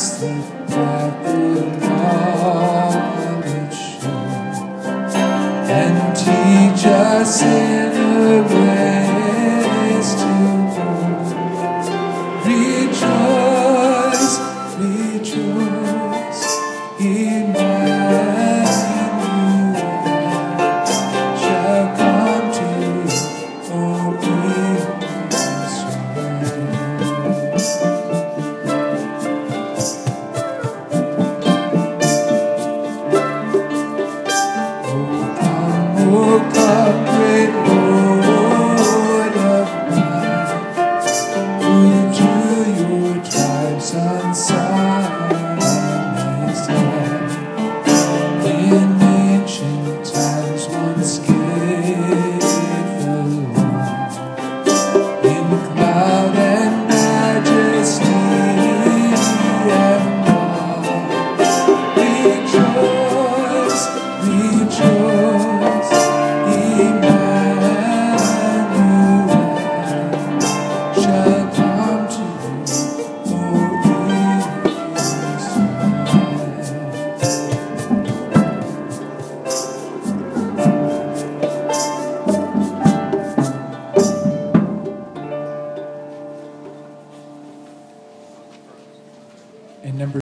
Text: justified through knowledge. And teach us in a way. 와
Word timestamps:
justified 0.00 1.12
through 1.26 1.76
knowledge. 1.80 3.20
And 5.68 6.16
teach 6.16 6.86
us 6.86 7.42
in 7.42 7.96
a 8.00 8.42
way. 8.48 8.69
와 36.70 37.09